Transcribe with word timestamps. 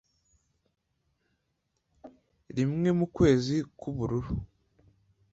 rimwe 2.55 2.89
mukwezi 2.99 3.55
k'ubururu 3.79 4.31